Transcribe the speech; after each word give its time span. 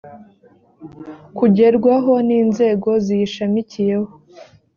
kugerwaho 1.37 2.13
n 2.27 2.29
inzego 2.41 2.89
ziyishamikiyeho 3.05 4.11